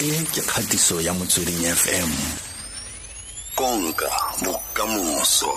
e 0.00 0.24
ke 0.32 0.40
kgatiso 0.40 1.00
ya 1.00 1.12
motsweding 1.12 1.60
fm 1.76 2.10
konka 3.54 4.08
bokamoso. 4.40 5.52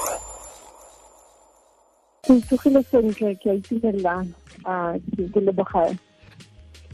Ke 2.27 2.35
tsogile 2.43 2.83
sentle 2.91 3.35
ke 3.39 3.47
a 3.49 3.55
itumelela 3.55 4.19
um 4.67 4.99
ke 5.31 5.39
leboga 5.39 5.95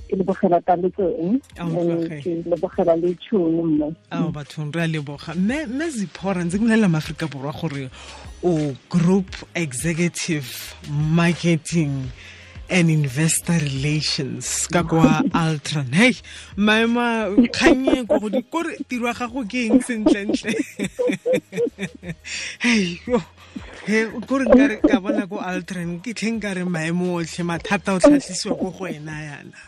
ke 0.05 0.13
lebogela 0.13 0.61
taletseng 0.61 1.41
ke 2.21 2.31
lebogela 2.45 2.95
le 3.01 3.15
tšhono 3.17 3.63
mme 3.65 3.89
ao 4.11 4.29
bathong 4.29 4.69
re 4.69 4.83
a 4.83 4.87
leboga. 4.87 5.33
Mme 5.33 5.65
mme 5.65 5.89
ziphora 5.89 6.45
ntse 6.45 6.61
ke 6.61 6.61
bolelela 6.61 6.85
maaforika 6.87 7.25
borwa 7.25 7.53
gore 7.57 7.89
o 8.45 8.77
group 8.93 9.33
executive 9.55 10.77
marketing 10.85 12.13
and 12.69 12.89
investor 12.89 13.57
relations 13.59 14.67
ka 14.67 14.83
kwa 14.83 15.23
altron 15.33 15.91
hey 15.93 16.13
maema 16.55 17.29
kganye 17.35 18.07
ko 18.07 18.19
godi 18.19 18.41
kore 18.41 18.77
tiro 18.87 19.07
ya 19.07 19.13
gago 19.13 19.43
ke 19.43 19.65
eng 19.65 19.81
sentlentle? 19.81 20.53
Hey 22.59 22.99
he 23.85 24.05
kore 24.27 24.45
nkare 24.45 24.81
ka 24.81 24.99
bona 24.99 25.27
ko 25.27 25.41
altron 25.41 25.99
ke 25.99 26.13
tlheng 26.13 26.41
ka 26.41 26.53
re 26.53 26.63
maemo 26.63 27.17
otlhe 27.17 27.43
mathata 27.43 27.97
o 27.97 27.99
tlhatlhisiwa 27.99 28.57
ko 28.59 28.69
go 28.69 28.85
wena 28.85 29.15
yana. 29.27 29.59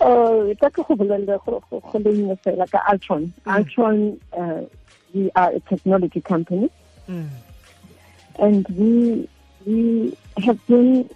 Oh 0.00 0.48
ka 0.60 0.68
ke 0.72 0.80
go 0.84 0.96
bolelle 0.96 1.36
go 1.44 1.60
le 1.98 2.10
nne 2.12 2.36
fela 2.44 2.68
ka 2.68 2.80
altron. 2.88 3.32
Altron 3.46 4.16
we 5.14 5.30
are 5.36 5.52
a 5.52 5.60
technology 5.60 6.20
company. 6.20 6.70
Mm. 7.08 7.28
and 8.38 8.66
we 8.70 9.28
we 9.66 10.16
have 10.42 10.64
been 10.66 11.08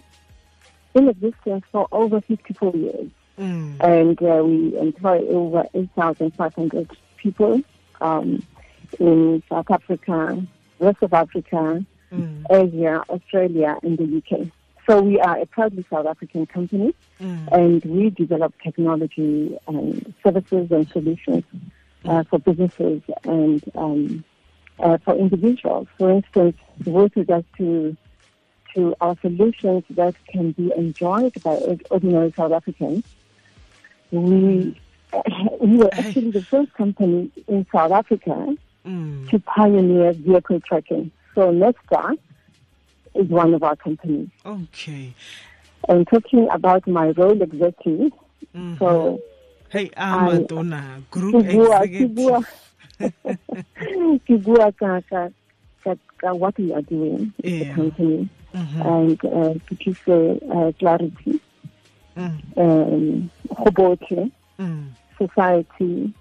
in 0.94 1.08
existence 1.08 1.64
for 1.72 1.86
over 1.92 2.20
54 2.20 2.72
years, 2.74 3.10
Mm. 3.38 3.76
and 3.80 4.20
uh, 4.20 4.42
we 4.44 4.76
employ 4.76 5.18
over 5.28 5.64
8,500 5.72 6.90
people 7.18 7.60
um, 8.00 8.42
in 8.98 9.42
South 9.48 9.70
Africa, 9.70 10.44
rest 10.80 10.98
of 11.02 11.12
Africa, 11.14 11.84
Mm. 12.10 12.44
Asia, 12.50 13.04
Australia, 13.10 13.76
and 13.82 13.98
the 13.98 14.04
UK. 14.16 14.48
So 14.88 15.02
we 15.02 15.20
are 15.20 15.38
a 15.38 15.46
proudly 15.46 15.84
South 15.90 16.06
African 16.06 16.46
company, 16.46 16.94
Mm. 17.20 17.48
and 17.52 17.84
we 17.84 18.10
develop 18.10 18.54
technology 18.62 19.56
and 19.68 20.14
services 20.24 20.70
and 20.72 20.88
solutions 20.88 21.44
uh, 22.06 22.22
for 22.24 22.38
businesses 22.40 23.02
and 23.24 23.62
um, 23.76 24.24
uh, 24.80 24.96
for 25.04 25.14
individuals. 25.16 25.86
For 25.98 26.10
instance, 26.10 26.56
with 26.86 27.14
regards 27.16 27.46
to 27.58 27.96
to 28.74 28.94
our 29.00 29.16
solutions 29.20 29.84
that 29.90 30.14
can 30.30 30.52
be 30.52 30.72
enjoyed 30.76 31.34
by 31.42 31.56
ordinary 31.90 32.32
South 32.36 32.52
Africans, 32.52 33.04
we 34.10 34.76
we 35.60 35.76
were 35.76 35.90
actually 35.98 36.30
the 36.32 36.42
first 36.50 36.72
company 36.74 37.30
in 37.46 37.66
South 37.72 37.92
Africa 37.92 38.56
Mm. 38.86 39.28
to 39.28 39.38
pioneer 39.40 40.12
vehicle 40.12 40.60
tracking. 40.60 41.10
So 41.34 41.52
Netstar 41.52 42.16
is 43.14 43.26
one 43.28 43.52
of 43.52 43.62
our 43.62 43.76
companies. 43.76 44.28
okay 44.46 45.12
And 45.88 46.06
talking 46.06 46.48
about 46.50 46.86
my 46.86 47.08
role 47.10 47.40
exactly, 47.42 48.12
Mhm. 48.54 48.78
so 48.78 49.20
hey 49.70 49.90
I'm 49.96 50.46
group 51.10 51.34
ke 51.44 51.52
bua 51.52 51.84
ke 51.86 52.06
bua 52.16 52.38
executive 52.40 52.46
ke 54.26 54.34
bua 54.42 54.72
ka 54.72 55.00
ka 55.10 55.28
ka 55.84 55.92
ka 56.22 56.34
what 56.34 56.56
we 56.58 56.72
are 56.72 56.82
doing 56.82 57.32
Yeah. 57.42 57.62
a 57.62 57.74
company 57.74 58.28
Mhm. 58.54 58.80
and 58.86 59.18
uh, 59.24 59.54
to 59.68 59.74
give 59.74 59.98
uh, 60.08 60.72
clarity 60.78 61.40
Mm. 62.16 62.38
um 62.56 63.30
go 63.54 63.70
botlhe 63.70 64.30
Mm. 64.58 64.86
society 65.18 66.12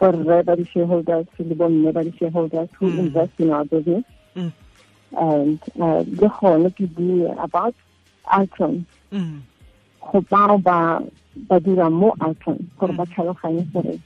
borre 0.00 0.42
ba 0.44 0.56
di-shareholders 0.56 1.26
le 1.38 1.54
bomme 1.54 1.92
ba 1.92 2.02
di-shareholders 2.04 2.68
who 2.78 2.86
Mm. 2.90 2.98
invest 2.98 3.32
in 3.38 3.50
our 3.52 3.64
business 3.64 4.04
Mm. 4.36 4.52
and 5.16 5.58
uh, 5.80 6.02
le 6.20 6.28
gone 6.40 6.70
ke 6.76 6.86
bue 6.96 7.28
about 7.46 7.74
altron 8.24 8.84
Mm. 9.12 9.40
go 10.12 10.20
bao 10.30 10.58
ba 10.62 11.00
ba 11.48 11.60
dira 11.60 11.88
mo 11.90 12.12
altron 12.20 12.58
gore 12.78 12.92
ba 12.92 13.04
tlhaloganye 13.06 13.64
gore 13.72 13.98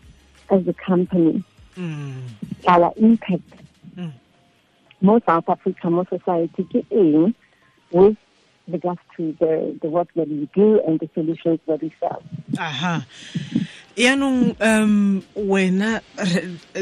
as 0.51 0.69
a 0.69 0.73
company 0.75 1.43
our 2.69 2.93
impact. 2.97 3.51
Mo 5.05 5.21
South 5.27 5.49
Africa, 5.49 5.91
mo 5.91 6.05
society 6.09 6.65
ke 6.65 6.81
eng 6.91 7.35
with 7.93 8.17
regards 8.67 9.01
to 9.17 9.37
the, 9.39 9.77
the 9.83 9.89
work 9.89 10.09
that 10.17 10.29
we 10.29 10.49
do 10.55 10.81
and 10.87 10.99
the 10.99 11.09
solutions 11.13 11.61
that 11.69 11.83
we 11.83 11.93
sell. 12.01 12.23
aha 12.59 13.05
yaanong 13.97 14.57
um 14.61 15.23
wena 15.37 16.01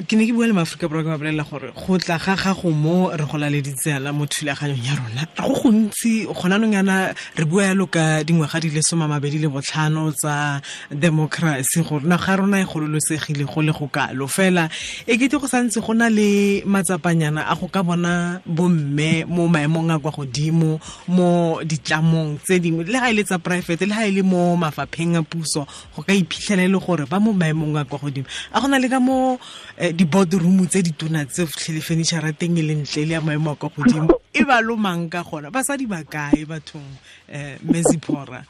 ke 0.08 0.16
ne 0.16 0.24
ke 0.24 0.32
bua 0.32 0.46
le 0.48 0.54
maaforika 0.56 0.88
borwa 0.88 1.04
ke 1.04 1.08
ba 1.12 1.18
bolelela 1.20 1.44
gore 1.44 1.68
go 1.76 1.98
tla 1.98 2.16
ga 2.16 2.36
gago 2.36 2.70
mo 2.72 3.10
re 3.12 3.24
go 3.28 3.36
laleditsela 3.36 4.12
mo 4.16 4.24
thulaganyong 4.24 4.80
ya 4.80 4.96
rona. 4.96 5.28
Go 5.36 5.52
gontsi 5.52 6.24
gona 6.24 6.56
anong 6.56 6.72
yana 6.72 7.12
re 7.36 7.44
bua 7.44 7.68
yalo 7.68 7.86
ka 7.86 8.24
dingwaga 8.24 8.60
di 8.60 8.70
le 8.70 8.80
some 8.80 9.04
mabedi 9.04 9.38
le 9.38 9.48
botlhano 9.48 10.12
tsa 10.12 10.62
democracy 10.90 11.84
gore 11.84 12.04
naga 12.04 12.24
ga 12.24 12.36
rona 12.36 12.60
e 12.60 12.64
gololosegile 12.64 13.44
go 13.44 13.60
le 13.60 13.72
go 13.72 13.88
kalo. 13.92 14.26
Fela 14.26 14.70
e 15.06 15.18
kete 15.18 15.36
go 15.36 15.46
santse 15.46 15.84
go 15.84 15.92
na 15.92 16.08
le 16.08 16.62
matsapanyana 16.64 17.44
a 17.44 17.54
go 17.56 17.68
ka 17.68 17.82
bona 17.82 18.40
bomme 18.48 19.26
mo 19.28 19.48
maemong 19.48 19.92
a 19.92 19.98
kwa 19.98 20.12
godimo 20.16 20.80
mo 21.08 21.60
ditlamong 21.60 22.40
tse 22.40 22.56
dingwe. 22.58 22.84
Le 22.88 22.98
ga 22.98 23.10
e 23.10 23.12
le 23.12 23.24
tsa 23.24 23.36
poraefete 23.38 23.84
le 23.84 23.92
ga 23.92 24.08
e 24.08 24.12
le 24.16 24.22
mo 24.22 24.56
mafapheng 24.56 25.20
a 25.20 25.22
puso 25.22 25.66
go 25.92 26.00
ka 26.02 26.14
iphitlhela 26.16 26.64
e 26.64 26.68
le 26.72 26.80
gore 26.80 27.01
ba 27.06 27.20
mo 27.20 27.32
maemong 27.32 27.76
a 27.78 27.84
kwa 27.84 27.98
godimo. 27.98 28.26
A 28.52 28.60
go 28.60 28.66
na 28.68 28.78
le 28.78 28.88
ka 28.88 29.00
mo 29.00 29.38
eh, 29.78 29.92
di-boardroom 29.92 30.66
tse 30.66 30.82
ditona 30.82 31.24
tse 31.26 31.46
fitlhele 31.46 31.80
furniture 31.80 32.32
teng 32.32 32.58
e 32.58 32.62
le 32.62 32.74
ntle 32.74 33.04
le 33.06 33.12
ya 33.14 33.20
maemo 33.20 33.50
a 33.52 33.56
kwa 33.56 33.68
godimo. 33.70 34.10
E 34.34 34.44
ba 34.44 34.60
lomang 34.62 35.08
ka 35.10 35.22
gona. 35.22 35.50
Basadi 35.50 35.86
ba 35.86 36.02
kae 36.04 36.44
bathong 36.46 36.86
um 37.28 37.56
meziphora 37.70 38.44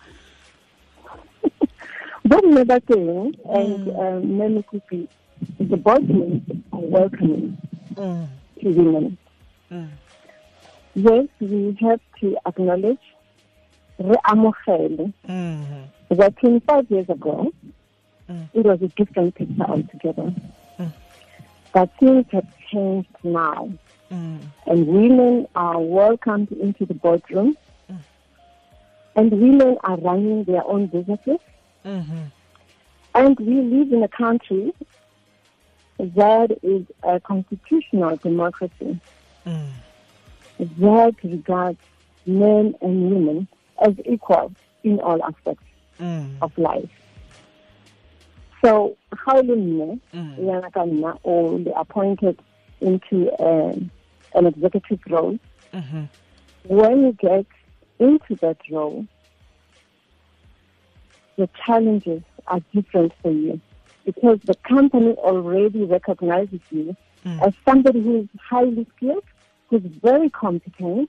Bomme 2.24 2.64
ba 2.64 2.78
teng 2.80 3.34
and 3.50 3.88
um, 3.98 4.38
many 4.38 4.62
people, 4.70 5.06
the 5.58 5.76
boardrooms 5.76 6.42
are 6.72 6.80
welcoming 6.80 7.56
Mm, 7.96 8.26
to 8.62 8.68
women. 8.70 9.18
mm, 9.70 9.88
Yes, 10.94 11.26
we 11.40 11.76
have 11.80 12.00
to 12.20 12.36
acknowledge, 12.46 13.04
re 13.98 14.16
amogele, 14.24 15.12
mm, 15.28 15.64
that 16.10 16.34
25 16.38 16.90
years 16.90 17.08
ago, 17.10 17.52
Mm. 18.30 18.48
it 18.54 18.64
was 18.64 18.80
a 18.82 18.88
different 18.88 19.34
picture 19.34 19.64
altogether. 19.64 20.32
Mm. 20.78 20.92
But 21.74 21.90
things 21.98 22.26
have 22.32 22.46
changed 22.72 23.08
now. 23.24 23.70
mm, 24.10 24.38
and 24.66 24.86
women 24.86 25.46
are 25.54 25.80
welcomed 25.80 26.52
into 26.52 26.84
the 26.86 26.94
boardroom, 26.94 27.56
Mm. 27.90 27.98
and 29.16 29.32
women 29.32 29.78
are 29.84 29.96
running 29.98 30.44
their 30.44 30.64
own 30.66 30.86
businesses. 30.86 31.38
mhm, 31.84 32.30
And 33.14 33.38
we 33.40 33.60
live 33.60 33.92
in 33.92 34.02
a 34.02 34.08
country 34.08 34.72
that 35.98 36.50
is 36.62 36.84
a 37.02 37.20
constitutional 37.20 38.16
democracy 38.16 38.98
mm, 39.46 39.68
that 40.58 41.14
regards 41.24 41.78
men 42.26 42.74
and 42.80 43.10
women 43.10 43.48
as 43.86 43.94
equal 44.06 44.52
in 44.84 45.00
all 45.00 45.22
aspects 45.24 45.64
mm, 46.00 46.36
of 46.40 46.56
life. 46.58 46.90
So, 48.64 48.96
how 49.26 49.42
mme 49.42 49.98
mm, 50.14 50.38
yana 50.38 50.70
ka 50.72 50.84
nna 50.84 51.18
o 51.24 51.56
le 51.64 51.72
appointed 51.72 52.38
into 52.80 53.30
um, 53.40 53.90
an 54.34 54.46
executive 54.46 55.00
role 55.10 55.38
mhm, 55.74 56.08
when 56.68 57.02
you 57.02 57.12
get 57.12 57.46
into 57.98 58.36
that 58.40 58.58
role, 58.70 59.04
the 61.36 61.48
challenges 61.66 62.22
are 62.46 62.60
different 62.74 63.12
for 63.22 63.30
you 63.30 63.60
because 64.04 64.38
the 64.44 64.54
company 64.68 65.12
already 65.14 65.84
recognizes 65.84 66.60
you 66.70 66.96
Mm. 67.24 67.46
as 67.46 67.52
somebody 67.64 68.00
who 68.02 68.22
is 68.22 68.28
highly 68.50 68.84
skilled, 68.96 69.22
who's 69.70 69.82
very 70.02 70.28
competent. 70.30 71.08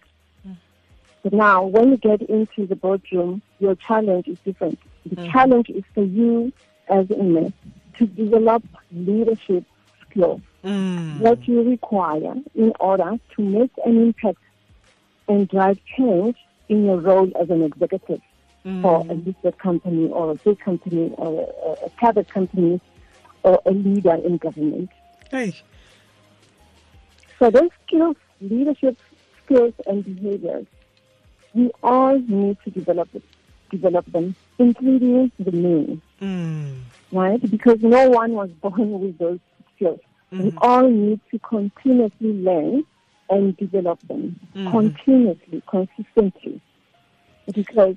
But 1.23 1.33
now, 1.33 1.63
when 1.65 1.89
you 1.89 1.97
get 1.97 2.21
into 2.21 2.67
the 2.67 2.75
boardroom, 2.75 3.41
your 3.59 3.75
challenge 3.87 4.27
is 4.27 4.37
different. 4.45 4.77
The 5.09 5.15
challenge 5.31 5.69
is 5.69 5.83
for 5.95 6.03
you 6.03 6.53
as 6.89 7.09
a 7.11 7.23
man 7.23 7.53
to 7.97 8.05
develop 8.07 8.63
leadership 8.91 9.63
skills 10.09 10.41
mm, 10.63 11.19
that 11.21 11.47
you 11.47 11.63
require 11.63 12.35
in 12.55 12.73
order 12.79 13.17
to 13.35 13.41
make 13.41 13.71
an 13.85 14.01
impact 14.01 14.39
and 15.27 15.47
drive 15.47 15.79
change 15.97 16.37
in 16.69 16.85
your 16.85 16.97
role 16.97 17.31
as 17.39 17.49
an 17.49 17.63
executive 17.63 18.21
for 18.81 19.05
a 19.09 19.13
listed 19.13 19.57
company 19.57 20.09
or 20.09 20.31
a 20.31 20.35
big 20.35 20.59
company 20.59 21.13
or 21.17 21.47
a, 21.65 21.85
a 21.85 21.89
private 21.91 22.29
company 22.29 22.79
or 23.43 23.61
a 23.65 23.71
leader 23.71 24.15
in 24.15 24.37
government. 24.37 24.89
Hey. 25.29 25.53
So 27.39 27.49
those 27.49 27.69
skills, 27.85 28.15
leadership 28.41 28.97
skills 29.43 29.73
and 29.85 30.03
behaviors, 30.03 30.65
we 31.53 31.71
all 31.81 32.17
need 32.19 32.57
to 32.63 32.71
develop 32.71 33.09
develop 33.69 34.05
them, 34.11 34.35
including 34.59 35.31
the 35.39 35.51
men, 35.51 36.01
Mm. 36.23 36.81
right? 37.11 37.51
Because 37.51 37.79
no 37.81 38.09
one 38.09 38.31
was 38.33 38.49
born 38.61 38.99
with 38.99 39.17
those 39.17 39.39
skills. 39.75 39.99
We 40.31 40.49
Mhm. 40.51 40.57
all 40.61 40.89
need 40.89 41.19
to 41.31 41.39
continuously 41.39 42.33
learn 42.33 42.85
and 43.29 43.55
develop 43.57 43.99
them 44.07 44.39
Mhm. 44.55 44.71
continuously, 44.71 45.61
consistently. 45.67 46.61
Because 47.53 47.95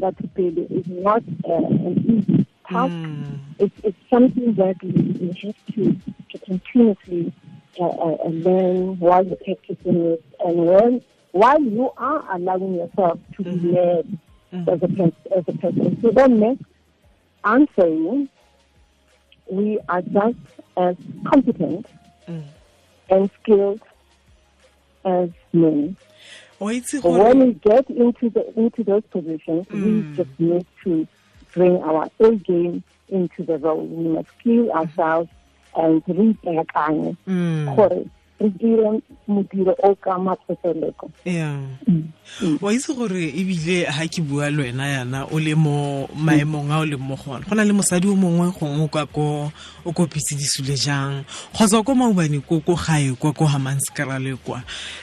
batho 0.00 0.28
pele 0.34 0.62
is 0.70 0.86
not 0.86 1.22
uh, 1.44 1.54
an 1.54 1.94
easy 2.06 2.46
task. 2.70 2.94
Mm. 3.04 3.38
It's, 3.58 3.74
it's 3.82 3.98
something 4.10 4.54
that 4.54 4.76
we, 4.82 5.36
have 5.42 5.54
to, 5.74 5.96
to 6.30 6.38
continuously 6.38 7.32
uh, 7.80 7.84
uh, 7.84 8.16
uh, 8.24 8.28
learn 8.28 8.98
while 8.98 9.24
you're 9.24 9.36
practicing 9.36 10.04
it 10.06 10.24
and 10.44 10.66
when, 10.66 11.02
while 11.32 11.60
you 11.60 11.90
are 11.96 12.24
allowing 12.34 12.74
yourself 12.74 13.18
to 13.36 13.42
be 13.44 13.50
Mhm. 13.50 13.74
led 13.74 14.18
Mhm. 14.52 14.68
as 14.68 14.82
a, 14.82 15.36
as 15.36 15.44
a 15.48 15.52
person. 15.58 16.00
So 16.00 16.10
then 16.10 16.40
next, 16.40 16.64
I'm 17.44 17.66
saying 17.78 18.28
we 19.50 19.78
are 19.88 20.02
just 20.02 20.38
as 20.76 20.96
competent 21.26 21.86
Mm. 22.28 22.42
and 23.10 23.30
skilled 23.42 23.80
as 25.04 25.30
men. 25.52 25.96
So 26.58 27.00
when 27.10 27.38
we 27.38 27.52
get 27.54 27.88
into 27.88 28.28
the 28.30 28.52
into 28.58 28.82
those 28.84 29.04
positions, 29.10 29.66
Mm. 29.68 29.84
we 29.84 30.16
just 30.16 30.30
need 30.40 30.66
to 30.84 31.06
bring 31.54 31.76
our 31.82 32.10
A 32.20 32.34
game 32.36 32.82
into 33.08 33.44
the 33.44 33.56
role. 33.58 33.86
We 33.86 34.08
must 34.08 34.28
skill 34.40 34.70
ourselves 34.72 35.30
and 35.76 36.02
re 36.06 36.36
ipeakanye 36.44 37.16
Mm. 37.26 37.76
Gore 38.38 38.40
re 38.40 38.48
dire 38.58 39.02
modiro 39.26 39.74
o 39.82 39.94
ka 39.94 40.18
matsoteleko. 40.18 41.10
yeah 41.24 41.60
wa 42.60 42.72
itse 42.72 42.94
gore 42.94 43.32
ebile 43.34 43.84
ha 43.84 44.06
ke 44.06 44.22
bua 44.22 44.50
le 44.50 44.62
wena 44.62 44.86
yana 44.86 45.26
o 45.30 45.38
le 45.38 45.54
mo 45.54 46.08
maemong 46.14 46.70
a 46.70 46.80
o 46.80 46.84
leng 46.84 47.00
mo 47.00 47.16
gona 47.16 47.44
go 47.48 47.54
na 47.54 47.64
le 47.64 47.72
mosadi 47.72 48.08
o 48.08 48.14
mongwe 48.14 48.52
gongwe 48.58 48.84
o 48.84 48.88
ka 48.88 49.06
ko 49.06 49.50
o 49.84 49.92
kopitse 49.92 50.36
disule 50.36 50.76
jang? 50.76 51.24
Kgotsa 51.52 51.82
ko 51.82 51.94
maubane 51.94 52.40
ko 52.44 52.60
ko 52.60 52.74
gae 52.76 53.14
kwa 53.16 53.32
ko 53.32 53.44
hamanskrale 53.46 54.36
kwa. 54.44 54.62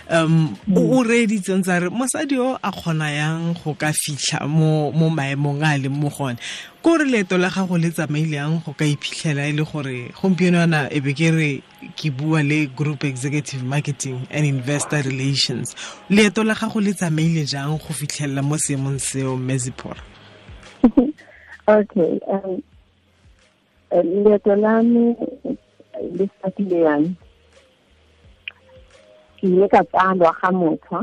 Um 0.10 0.56
o 0.76 1.02
o 1.02 1.04
tsa 1.04 1.80
re 1.80 1.90
mosadi 1.90 2.38
o 2.38 2.58
a 2.62 2.72
kgona 2.72 3.10
yang 3.10 3.54
go 3.64 3.74
ka 3.74 3.92
fitlha 3.92 4.48
mo 4.48 4.92
mo 4.92 5.10
maemong 5.10 5.64
a 5.64 5.76
a 5.76 5.78
leng 5.78 5.98
mo 5.98 6.10
gone 6.10 6.38
ko 6.86 6.98
re 6.98 7.06
leeto 7.06 7.38
la 7.42 7.50
gago 7.50 7.80
le 7.82 7.90
tsamaileyang 7.90 8.62
go 8.62 8.72
ka 8.78 8.86
iphitlhela 8.86 9.50
e 9.50 9.54
le 9.58 9.64
gore 9.66 10.14
gompieno 10.22 10.60
yana 10.62 10.86
e 10.94 11.00
be 11.02 11.16
ke 11.18 11.32
re 11.34 11.64
ke 11.98 12.12
bua 12.14 12.44
le 12.46 12.68
group 12.68 13.04
executive 13.04 13.64
marketing 13.66 14.28
and 14.30 14.46
investor 14.46 15.02
relations 15.02 15.74
leeto 16.10 16.44
la 16.46 16.54
gago 16.54 16.78
le 16.80 16.94
tsamaile 16.94 17.42
jang 17.50 17.80
go 17.82 17.90
fitlhelela 17.90 18.46
mo 18.46 18.58
seemong 18.58 19.00
seo 19.00 19.34
mezipora 19.36 19.98
Okay. 21.68 22.20
Um, 22.28 22.62
uh, 23.92 24.04
leeto 24.04 24.56
la 24.56 24.84
me 24.84 25.16
le 26.14 26.30
statile 26.38 26.80
yang 26.86 27.16
ke 29.42 29.48
ile 29.50 29.68
ka 29.74 29.82
tsalwa 29.90 30.30
ga 30.38 30.52
motho 30.54 31.02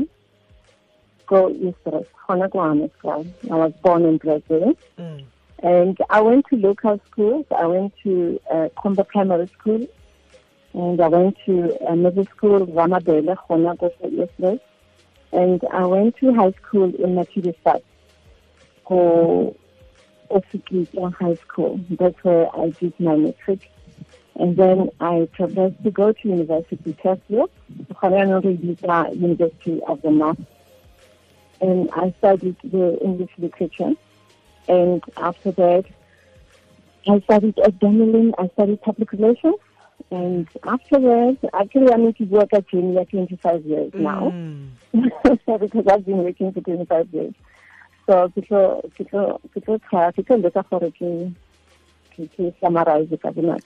ko 1.27 1.51
Israel 1.51 2.07
gona 2.23 2.47
ko 2.47 2.63
Hammanskraal. 2.63 3.27
I 3.51 3.55
was 3.55 3.73
born 3.83 4.05
in 4.05 4.17
brazil 4.17 4.71
there. 4.95 5.32
And 5.63 5.97
I 6.09 6.19
went 6.19 6.45
to 6.49 6.57
local 6.57 6.99
schools. 7.09 7.45
I 7.57 7.65
went 7.65 7.93
to 8.03 8.39
uh, 8.51 8.67
Comba 8.77 9.07
Primary 9.07 9.47
School. 9.47 9.87
And 10.73 10.99
I 10.99 11.07
went 11.07 11.37
to 11.45 11.77
uh, 11.87 11.95
middle 11.95 12.25
school, 12.25 12.67
Ramabele, 12.67 13.37
ko 13.47 13.89
ko 14.37 14.59
And 15.31 15.63
I 15.71 15.85
went 15.85 16.17
to 16.17 16.33
high 16.33 16.51
school 16.51 16.93
in 16.95 17.15
Matidistad, 17.15 17.81
ko 18.83 19.55
Ofikita 20.29 21.13
High 21.13 21.35
School. 21.35 21.79
That's 21.91 22.21
where 22.23 22.53
I 22.53 22.71
did 22.71 22.99
my 22.99 23.15
matric. 23.15 23.71
And 24.35 24.57
then 24.57 24.89
I 24.99 25.29
progressed 25.31 25.81
to 25.83 25.91
go 25.91 26.11
to 26.11 26.27
University 26.27 26.93
Tesla, 27.01 27.47
University 29.13 29.81
of 29.87 30.01
the 30.01 30.11
North. 30.11 30.39
And 31.61 31.89
I 31.93 32.13
studied 32.17 32.57
the 32.63 32.99
English 33.01 33.31
literature. 33.37 33.93
And 34.67 35.03
after 35.17 35.51
that, 35.51 35.85
I 37.07 37.19
studied 37.21 37.55
Damelin. 37.55 38.33
I 38.37 38.47
studied 38.53 38.81
public 38.81 39.11
relations. 39.11 39.55
And 40.11 40.47
after 40.63 40.99
that, 40.99 41.37
actually, 41.53 41.91
I'm 41.91 42.05
into 42.05 42.25
work 42.25 42.49
at 42.53 42.67
Junior 42.69 43.05
25 43.05 43.65
years 43.65 43.91
now 43.93 44.33
because 44.93 45.87
I've 45.87 46.05
been 46.05 46.23
working 46.23 46.51
for 46.51 46.61
25 46.61 47.13
years. 47.13 47.33
So, 48.05 48.31
leka 48.35 48.81
gore 50.69 50.91
ke 50.91 51.31
ke 52.13 52.27
ke 52.35 52.53
summarize 52.59 53.07
nka 53.09 53.31
itumela 53.31 53.57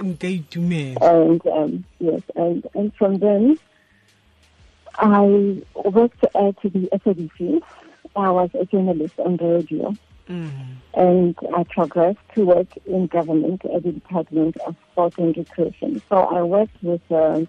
And 1.01 1.41
um, 1.47 1.83
yes, 1.99 2.21
and 2.35 2.65
and 2.75 2.93
from 2.95 3.17
then, 3.17 3.57
I 4.99 5.61
worked 5.75 6.23
at 6.23 6.55
the 6.61 6.87
SABC. 6.93 7.61
I 8.15 8.29
was 8.29 8.49
a 8.53 8.65
journalist 8.65 9.19
on 9.19 9.37
radio, 9.37 9.93
Mm. 10.29 10.49
and 10.93 11.35
I 11.55 11.63
progressed 11.63 12.19
to 12.35 12.45
work 12.45 12.67
in 12.85 13.07
government 13.07 13.63
at 13.65 13.83
the 13.83 13.91
Department 13.91 14.57
of 14.65 14.75
Sport 14.91 15.13
and 15.17 15.35
Recreation. 15.37 16.01
So 16.09 16.15
I 16.17 16.41
worked 16.41 16.75
with 16.81 17.01
uh, 17.11 17.45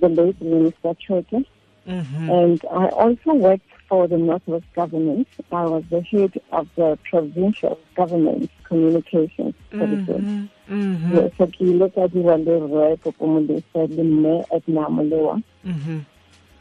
the 0.00 0.08
late 0.08 0.40
Minister 0.42 0.94
Choke, 1.06 1.44
Mhm. 1.86 2.28
and 2.42 2.60
I 2.70 2.88
also 2.88 3.32
worked 3.34 3.64
for 3.88 4.06
the 4.06 4.18
Northwest 4.18 4.66
government. 4.74 5.26
I 5.50 5.64
was 5.66 5.82
the 5.90 6.02
head 6.02 6.32
of 6.52 6.68
the 6.76 6.98
provincial 7.10 7.78
government 7.96 8.50
communications 8.64 9.54
services. 9.72 10.20
Mhm. 10.22 10.48
Mhm. 10.68 11.14
Yes, 11.14 11.32
so 11.38 11.46
ke 11.46 11.60
ile 11.62 11.88
ka 11.90 12.06
dira 12.06 12.36
le 12.36 12.58
rre 12.60 12.96
Popo 13.02 13.26
Molefe 13.26 13.88
le 13.96 14.04
mme 14.04 14.44
Edna 14.52 14.88
Molewa 14.90 15.42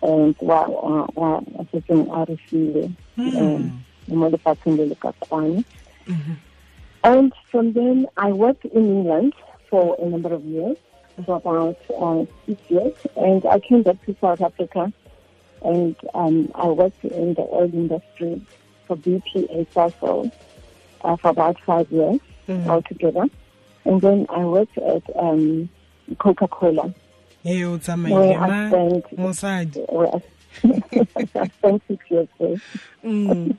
and 0.01 0.35
wa 0.41 0.65
wa 0.67 1.07
wa 1.15 1.37
a 1.59 1.63
setseng 1.65 2.07
a 2.11 2.25
re 2.25 2.37
file 2.49 2.89
mo 4.15 4.29
lefatsheng 4.29 4.77
le 4.77 4.85
le 4.85 4.95
ka 4.95 5.11
kwano. 5.21 5.63
Mhm. 6.07 6.35
And 7.03 7.33
from 7.51 7.73
then, 7.73 8.07
I 8.17 8.31
worked 8.33 8.65
in 8.65 8.85
England 8.85 9.33
for 9.69 9.95
a 9.99 10.05
number 10.05 10.33
of 10.33 10.43
years, 10.43 10.77
for 11.25 11.37
about 11.37 11.77
uh, 11.97 12.25
six 12.45 12.59
years, 12.69 12.93
and 13.15 13.45
I 13.45 13.59
came 13.59 13.83
back 13.83 14.03
to 14.05 14.15
South 14.19 14.41
Africa, 14.41 14.91
and 15.63 15.95
um, 16.13 16.51
I 16.55 16.67
worked 16.67 17.03
in 17.05 17.33
the 17.35 17.41
oil 17.51 17.69
industry 17.73 18.41
for 18.87 18.97
BP 18.97 19.65
Sasol 19.73 20.31
uh, 21.03 21.15
for 21.17 21.29
about 21.29 21.57
five 21.65 21.89
years 21.91 22.19
Mhm. 22.47 22.67
altogether, 22.67 23.25
and 23.85 24.01
then 24.01 24.25
I 24.29 24.43
worked 24.43 24.77
at 24.79 25.03
um, 25.15 25.69
Coca-Cola, 26.17 26.91
Ee, 27.45 27.63
o 27.63 27.69
where 27.71 27.79
tsamaile 27.79 28.35
I 28.35 28.47
ma 28.47 28.67
spent 28.67 29.19
where 29.89 30.09
I, 30.15 30.21
I 31.43 31.47
spent 31.59 31.83
six 31.87 32.05
years 32.09 32.27
there. 32.39 32.59
Mm. 33.05 33.55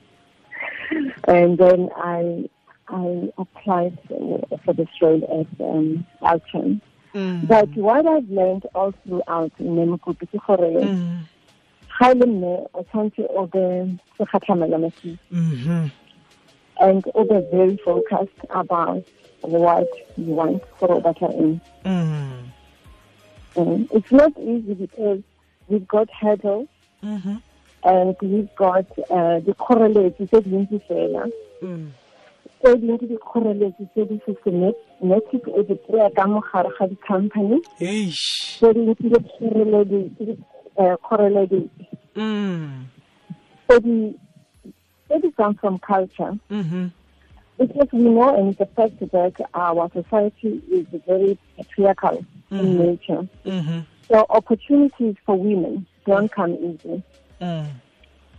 and 1.27 1.57
then 1.57 1.89
I 1.97 2.49
I 2.89 3.31
applied 3.37 3.97
for, 4.07 4.43
for 4.65 4.73
this 4.73 4.89
role 5.01 5.23
at 5.39 5.65
um, 5.65 6.05
Altron. 6.21 6.81
Mm. 7.13 7.47
But 7.47 7.69
what 7.75 8.05
I've 8.05 8.29
learned 8.29 8.65
all 8.75 8.93
throughout 9.05 9.51
Nemukupi 9.59 10.27
ke 10.31 10.39
gore 10.47 10.71
Mm. 10.71 11.23
ga 11.99 12.07
le 12.13 12.25
mme 12.25 12.67
o 12.73 12.83
tshwanetse 12.83 13.23
o 13.29 13.45
be 13.47 13.97
Mhm. 15.31 15.91
and 16.79 17.03
o 17.13 17.23
be 17.23 17.39
very 17.51 17.77
focused 17.85 18.41
about 18.49 19.03
what 19.41 19.87
you 20.17 20.33
want 20.33 20.63
for 20.79 20.91
o 20.91 20.99
batla 21.01 21.29
eng. 21.37 21.61
Mm. 21.85 22.51
Um, 23.55 23.87
It's 23.91 24.11
not 24.11 24.31
easy 24.39 24.73
because 24.73 25.21
we've 25.67 25.87
got 25.87 26.09
hurdles 26.19 26.67
Mhm. 27.03 27.41
And 27.83 28.15
we've 28.21 28.53
got 28.55 28.85
uh, 29.09 29.39
the 29.45 29.53
correlates 29.57 30.17
tse 30.17 30.41
dintsi 30.41 30.79
fela. 30.87 31.25
Mm. 31.61 31.91
tse 32.61 32.77
ke 32.97 33.05
dikgoreletsi 33.09 33.85
tse 33.93 34.05
di 34.09 34.17
systematic 34.25 35.43
e 35.59 35.63
di 35.69 35.75
kry-a 35.85 36.09
ka 36.15 36.25
mogare 36.27 36.69
ga 36.77 36.85
di-company 36.87 37.57
tse 37.77 38.73
dingwe 38.73 38.93
ke 38.95 39.07
dikgoreledi 39.13 40.01
ke 40.17 40.23
di- 40.29 40.39
eh, 40.77 40.95
kgoreletsi 41.01 41.61
Mm. 42.15 42.85
tse 43.67 43.79
di 43.81 43.95
tse 45.07 45.19
di 45.21 45.31
come 45.37 45.53
from 45.61 45.79
culture 45.79 46.33
Mhm. 46.49 46.91
because 47.57 47.89
we 47.93 48.03
know 48.09 48.29
and 48.35 48.55
the 48.57 48.65
fact 48.77 48.99
that 49.11 49.33
our 49.53 49.89
society 49.93 50.61
is 50.71 50.85
very 51.07 51.37
patriarchal 51.57 52.17
in 52.51 52.65
Mhm. 52.65 52.77
nature 52.85 53.27
Mhm. 53.45 53.85
so 54.07 54.25
opportunities 54.29 55.15
for 55.25 55.35
women 55.35 55.85
don't 56.05 56.31
come 56.31 56.53
easy 56.61 57.01
Mm. 57.41 57.71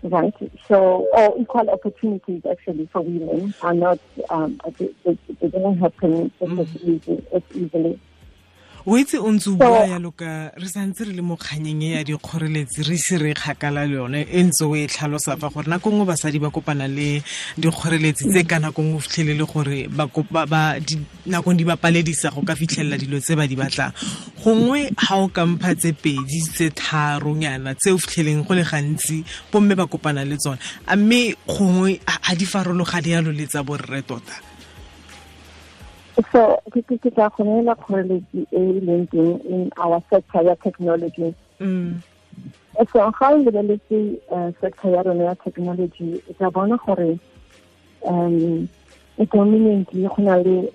right. 0.04 0.34
So 0.68 1.08
or 1.12 1.34
equal 1.38 1.68
opportunities 1.70 2.42
actually 2.50 2.88
for 2.92 3.02
women 3.02 3.54
are 3.60 3.74
not 3.74 3.98
um 4.30 4.60
they, 4.78 4.88
they, 5.04 5.18
they 5.40 5.48
don't 5.48 5.78
happen 5.78 6.32
just 6.40 6.52
as 6.58 6.66
easy 6.82 7.24
as 7.34 7.42
easily 7.54 8.00
o 8.84 8.98
itse 8.98 9.18
o 9.18 9.30
ntse 9.30 9.50
o 9.50 9.54
bua 9.54 9.86
yalo 9.86 10.10
ka 10.10 10.50
re 10.58 10.66
santse 10.66 11.04
re 11.06 11.12
le 11.14 11.22
mo 11.22 11.36
kganyeng 11.36 11.82
e 11.82 11.90
ya 11.94 12.02
dikgoreletsi 12.02 12.82
re 12.82 12.94
ise 12.98 13.14
re 13.18 13.30
kgakala 13.34 13.86
le 13.86 13.94
yone 13.94 14.26
e 14.26 14.42
ntse 14.42 14.64
o 14.66 14.74
e 14.74 14.86
tlhalosa 14.90 15.36
fa 15.38 15.48
gore 15.54 15.70
nako 15.70 15.90
nngwe 15.90 16.06
basadi 16.10 16.42
ba 16.42 16.50
kopana 16.50 16.88
le 16.90 17.22
dikgoreletsi 17.62 18.26
tse 18.26 18.42
ka 18.42 18.58
nako 18.58 18.82
nngwe 18.82 18.96
o 18.98 19.00
fitlhelele 19.00 19.44
gore 19.46 19.86
nakong 21.26 21.56
di 21.56 21.64
bapaledisa 21.64 22.34
go 22.34 22.42
ka 22.42 22.58
fitlhelela 22.58 22.98
dilo 22.98 23.20
tse 23.22 23.38
ba 23.38 23.46
di 23.46 23.54
batlang. 23.54 23.94
Gongwe 24.42 24.90
ga 24.98 25.14
o 25.14 25.28
kampha 25.30 25.74
tse 25.78 25.94
pedi 25.94 26.42
tse 26.42 26.74
tharonyana 26.74 27.78
tse 27.78 27.94
o 27.94 27.98
fitlheleng 27.98 28.42
go 28.42 28.54
le 28.54 28.66
gantsi 28.66 29.22
bomme 29.52 29.78
ba 29.78 29.86
kopana 29.86 30.26
le 30.26 30.34
tsone 30.36 30.58
a 30.90 30.96
mme 30.96 31.38
gongwe 31.46 32.00
ga 32.02 32.34
di 32.34 32.46
farologa 32.46 32.98
di 32.98 33.14
yalo 33.14 33.30
le 33.30 33.46
tsa 33.46 33.62
borre 33.62 34.02
tota 34.02 34.51
So 36.30 36.62
this 36.74 36.84
is 36.90 37.00
the 37.00 37.10
Hunela 37.10 37.80
College 37.80 38.24
linking 38.52 39.40
in 39.40 39.72
our 39.78 40.02
sector 40.10 40.56
technology. 40.62 41.34
Mm. 41.60 42.02
So 42.92 43.12
how 43.18 43.38
is 43.38 43.44
the 43.46 44.54
sector 44.60 45.34
technology? 45.44 46.22
It's 46.28 46.40
a 46.40 46.50
bona 46.50 46.76
hore. 46.76 47.18
Um, 48.04 48.68
predominantly 49.16 50.02
go 50.02 50.16
na 50.18 50.36
le 50.36 50.68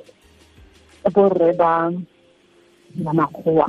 borre 1.11 1.53
ba 1.57 1.91
ba 2.95 3.11
makgowa 3.13 3.67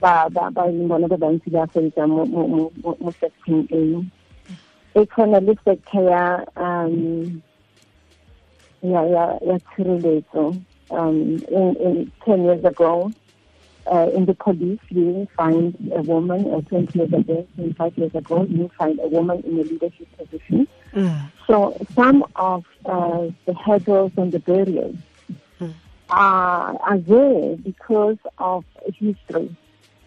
ba 0.00 0.28
ba 0.30 0.50
ba 0.50 0.62
bona 0.72 1.08
ba 1.08 1.16
bantsi 1.16 1.50
ba 1.50 1.66
fetsa 1.66 2.06
mo 2.06 2.24
mo 2.24 2.70
mo 2.82 2.96
mo 3.00 3.10
sector 3.20 3.64
e 3.70 4.00
e 4.94 5.00
tshwana 5.06 5.40
le 5.40 5.54
sector 5.64 6.02
ya 6.08 6.44
um 6.56 7.42
ya 8.82 9.02
ya 9.04 9.38
ya 9.46 9.58
tshireletso 9.58 10.56
um 10.90 11.38
in, 11.48 11.76
in 11.76 12.12
10 12.24 12.44
years 12.44 12.64
ago 12.64 13.10
uh, 13.86 14.10
in 14.14 14.26
the 14.26 14.34
police 14.34 14.80
you 14.90 15.26
find 15.36 15.74
a 15.94 16.02
woman 16.02 16.44
or 16.46 16.62
20 16.62 16.98
years 16.98 17.12
ago 17.12 17.46
25 17.56 17.98
years 17.98 18.14
ago 18.14 18.44
you 18.44 18.70
find 18.78 18.98
a 19.00 19.08
woman 19.08 19.42
in 19.44 19.58
a 19.58 19.62
leadership 19.62 20.08
position 20.16 20.66
mm. 20.92 21.30
so 21.46 21.76
some 21.94 22.24
of 22.36 22.64
uh, 22.84 23.26
the 23.46 23.54
hurdles 23.54 24.12
and 24.16 24.32
the 24.32 24.40
barriers 24.40 24.96
mm. 25.60 25.72
are, 26.10 26.76
are 26.80 26.98
there 26.98 27.56
because 27.56 28.18
of 28.38 28.64
history 28.98 29.54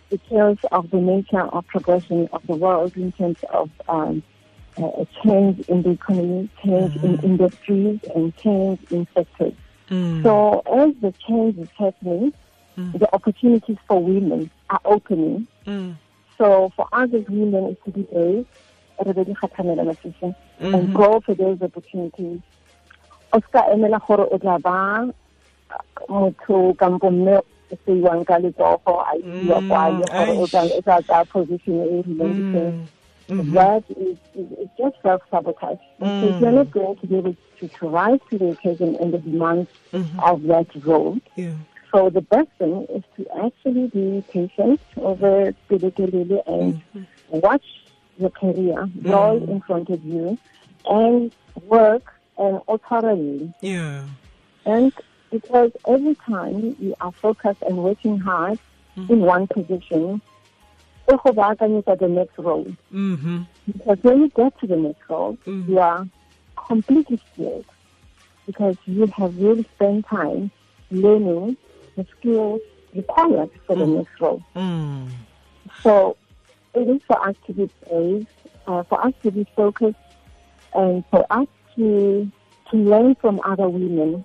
because 0.09 0.57
of 0.71 0.89
the 0.89 0.97
nature 0.97 1.41
of 1.41 1.65
progression 1.67 2.27
of 2.33 2.45
the 2.47 2.55
world 2.55 2.95
in 2.97 3.11
terms 3.13 3.37
of 3.53 3.69
um, 3.87 4.23
a 4.83 5.07
change 5.23 5.67
in 5.67 5.81
the 5.83 5.91
economy, 5.91 6.49
change 6.63 6.93
mm. 6.93 7.03
in 7.03 7.19
industries, 7.23 7.99
and 8.15 8.35
change 8.37 8.79
in 8.91 9.07
sectors. 9.13 9.53
Mm. 9.89 10.23
So 10.23 10.61
as 10.65 10.93
the 11.01 11.13
change 11.27 11.57
is 11.57 11.69
happening, 11.77 12.33
mm. 12.77 12.99
the 12.99 13.13
opportunities 13.13 13.77
for 13.87 14.01
women 14.01 14.49
are 14.69 14.81
opening. 14.85 15.47
So 16.37 16.71
for 16.75 16.87
us 16.93 17.09
as 17.13 17.27
women, 17.27 17.65
it's 17.65 17.83
to 17.83 17.91
be 17.91 18.03
brave, 18.03 18.45
everybody 18.99 19.33
mm 19.33 19.37
-hmm. 20.59 20.75
and 20.75 20.93
go 20.93 21.19
for 21.19 21.35
those 21.35 21.65
opportunities. 21.65 22.39
Oscar 23.31 23.63
emela 23.73 23.99
gore 23.99 24.23
o 24.31 24.37
tla 24.37 24.59
ba 24.59 25.07
motho 26.09 26.73
kampo 26.73 27.11
mme 27.11 27.41
se 27.85 27.91
iwang 27.93 28.25
ka 28.25 28.39
letsogo 28.39 29.01
a 29.05 29.15
isiwa 29.17 29.61
kwa 29.67 29.89
le 29.89 30.05
gore 30.11 30.31
o 30.41 30.81
tla 30.81 31.01
tsaya 31.01 31.25
position 31.25 31.77
e 31.79 32.01
rileng 32.01 32.87
Mm 33.29 33.39
-hmm. 33.39 33.53
that 33.53 33.83
is, 33.89 34.17
is, 34.33 34.47
is 34.63 34.69
just 34.77 34.95
self-sabotage. 35.01 35.83
Mm. 35.99 36.21
So 36.21 36.25
you're 36.39 36.57
not 36.61 36.71
going 36.71 36.97
to 37.01 37.07
be 37.07 37.15
able 37.21 37.35
to, 37.59 37.67
to 37.77 37.83
rise 37.99 38.21
to 38.29 38.37
the 38.37 38.49
occasion 38.55 38.89
and 39.01 39.09
the 39.15 39.21
demands 39.29 39.69
mm 39.91 40.03
-hmm. 40.03 40.31
of 40.31 40.37
that 40.51 40.69
role. 40.89 41.15
Yeah. 41.35 41.53
So 41.91 42.09
the 42.09 42.21
best 42.21 42.51
thing 42.57 42.75
is 42.97 43.03
to 43.17 43.21
actually 43.45 43.87
be 43.99 44.07
patient 44.35 44.79
over 45.09 45.53
Pidikelele 45.67 46.39
and 46.45 46.73
Mm 46.73 46.81
-hmm. 46.93 47.41
watch 47.47 47.67
your 48.21 48.31
career 48.41 48.89
roll 49.13 49.37
in 49.53 49.59
front 49.67 49.87
of 49.89 49.99
you 50.03 50.37
and 50.85 51.31
work 51.67 52.05
and 52.37 52.61
thoroughly. 52.89 53.53
Yeah. 53.61 54.03
And 54.65 54.93
because 55.31 55.71
every 55.87 56.15
time 56.15 56.75
you 56.79 56.95
are 57.01 57.11
focused 57.11 57.61
and 57.61 57.77
working 57.77 58.19
hard 58.19 58.59
in 58.95 59.19
one 59.21 59.47
position, 59.47 60.21
e 61.11 61.15
go 61.23 61.31
baakanyetsa 61.33 61.95
the 61.99 62.07
next 62.07 62.37
role. 62.37 62.65
Mm-hmm. 62.93 63.39
Because 63.67 63.97
when 64.01 64.21
you 64.21 64.29
get 64.29 64.57
to 64.59 64.67
the 64.67 64.75
next 64.77 65.01
role, 65.09 65.37
Mhm. 65.45 65.67
you 65.69 65.79
are 65.79 66.07
completely 66.67 67.19
skilled 67.33 67.65
because 68.45 68.75
you 68.85 69.07
have 69.17 69.35
really 69.39 69.65
spent 69.75 70.05
time 70.07 70.51
learning 70.91 71.57
the 71.95 72.05
skills 72.17 72.61
required 72.95 73.49
for 73.67 73.75
the 73.75 73.85
Mm. 73.85 73.95
next 73.97 74.19
role. 74.19 74.41
Mm. 74.55 75.07
So 75.83 76.15
it 76.73 76.87
is 76.89 77.01
for 77.07 77.17
us 77.27 77.35
to 77.47 77.53
be 77.53 77.69
brave, 77.87 78.25
uh, 78.67 78.83
for 78.83 79.05
us 79.05 79.13
to 79.23 79.31
be 79.31 79.43
focused, 79.55 79.97
and 80.73 81.03
for 81.11 81.25
us 81.29 81.47
to 81.75 82.29
to 82.71 82.77
learn 82.77 83.15
from 83.15 83.39
other 83.43 83.67
women, 83.67 84.23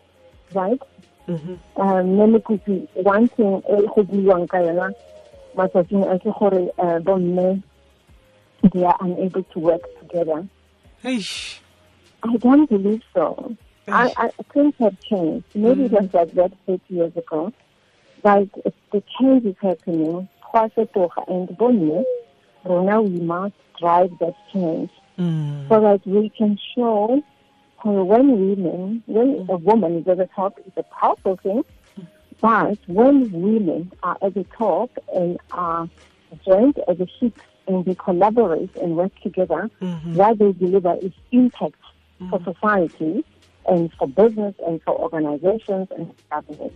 right? 0.52 0.80
Mm-hmm. 1.28 1.54
um 1.80 2.04
mokopi 2.32 2.86
one 3.02 3.28
thing 3.28 3.62
e 3.68 3.86
go 3.94 4.02
buiwang 4.04 4.46
ka 4.48 4.58
yona 4.58 4.92
matsatsing 5.56 6.04
a 6.10 6.18
ke 6.18 6.30
gore 6.38 6.70
uh, 6.78 6.98
bomme 7.00 7.62
they 8.72 8.82
are 8.82 8.96
unable 9.00 9.42
to 9.42 9.58
work 9.58 9.82
together. 10.00 10.46
Eish. 11.04 11.58
i 12.22 12.36
don't 12.38 12.68
believe 12.70 13.02
so. 13.12 13.54
I, 13.86 14.12
I 14.16 14.28
things 14.52 14.74
have 14.78 14.98
changed. 15.00 15.44
Maybe 15.54 15.84
it 15.84 15.92
was 15.92 16.08
like 16.14 16.32
that 16.32 16.52
30 16.66 16.80
years 16.88 17.16
ago. 17.16 17.52
But 18.22 18.48
the 18.92 19.02
change 19.18 19.44
is 19.44 19.56
happening. 19.60 20.28
Go 20.52 20.64
a 20.64 20.70
fetoga 20.70 21.28
and 21.28 21.48
bomme 21.58 22.04
now 22.64 23.02
we 23.02 23.20
must 23.20 23.54
drive 23.78 24.10
that 24.20 24.34
change. 24.52 24.90
Mm. 25.18 25.68
so 25.68 25.80
that 25.80 26.04
we 26.04 26.28
can 26.28 26.58
show 26.74 27.22
how 27.78 28.02
when 28.02 28.32
women, 28.32 29.04
when 29.06 29.46
a 29.48 29.56
woman 29.58 29.98
is 29.98 30.08
at 30.08 30.16
the 30.16 30.28
top, 30.34 30.58
it's 30.66 30.76
a 30.76 30.82
powerful 30.82 31.36
thing. 31.36 31.62
But 32.44 32.76
when 32.86 33.32
women 33.32 33.90
are 34.02 34.18
at 34.20 34.34
the 34.34 34.44
top 34.58 34.90
and 35.14 35.38
are 35.50 35.88
joined 36.46 36.78
as 36.86 37.00
a 37.00 37.06
ship 37.18 37.32
and 37.66 37.86
they 37.86 37.94
collaborate 37.94 38.68
and 38.82 38.98
work 38.98 39.12
together, 39.22 39.70
Mhm. 39.80 40.12
what 40.20 40.38
they 40.38 40.52
deliver 40.52 40.94
is 41.06 41.12
impact 41.32 41.80
for 42.28 42.38
society 42.44 43.24
and 43.66 43.90
for 43.94 44.06
business 44.08 44.54
and 44.66 44.82
for 44.82 44.94
organizations 45.06 45.88
and 45.96 46.12
government. 46.30 46.74